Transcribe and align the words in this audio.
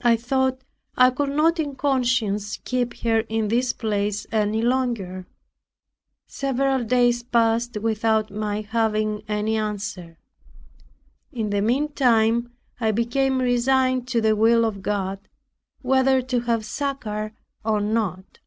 I 0.00 0.16
thought 0.16 0.64
I 0.96 1.10
could 1.10 1.28
not 1.28 1.60
in 1.60 1.74
conscience 1.74 2.58
keep 2.64 3.00
her 3.00 3.18
in 3.28 3.48
this 3.48 3.74
place 3.74 4.26
any 4.32 4.62
longer. 4.62 5.26
Several 6.26 6.82
days 6.82 7.22
passed 7.22 7.76
without 7.76 8.30
my 8.30 8.62
having 8.62 9.22
any 9.28 9.58
answer. 9.58 10.16
In 11.30 11.50
the 11.50 11.60
meantime 11.60 12.56
I 12.80 12.90
became 12.92 13.38
resigned 13.42 14.08
to 14.08 14.22
the 14.22 14.34
will 14.34 14.64
of 14.64 14.80
God, 14.80 15.28
whether 15.82 16.22
to 16.22 16.40
have 16.40 16.64
succor 16.64 17.34
or 17.62 17.82
not. 17.82 18.38